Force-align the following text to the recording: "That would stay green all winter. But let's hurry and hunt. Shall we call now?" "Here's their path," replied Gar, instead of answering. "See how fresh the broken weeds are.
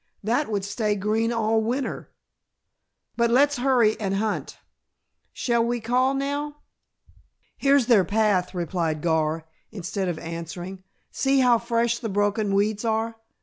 "That 0.23 0.49
would 0.49 0.65
stay 0.65 0.95
green 0.95 1.31
all 1.31 1.61
winter. 1.61 2.09
But 3.15 3.29
let's 3.29 3.57
hurry 3.57 3.99
and 3.99 4.15
hunt. 4.15 4.57
Shall 5.31 5.63
we 5.63 5.79
call 5.79 6.15
now?" 6.15 6.55
"Here's 7.55 7.85
their 7.85 8.03
path," 8.03 8.55
replied 8.55 9.03
Gar, 9.03 9.45
instead 9.71 10.07
of 10.07 10.17
answering. 10.17 10.81
"See 11.11 11.41
how 11.41 11.59
fresh 11.59 11.99
the 11.99 12.09
broken 12.09 12.55
weeds 12.55 12.83
are. 12.83 13.15